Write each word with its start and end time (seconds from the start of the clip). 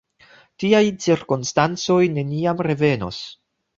Tiaj 0.61 0.87
cirkonstancoj 1.03 2.01
neniam 2.17 2.67
revenos. 2.69 3.21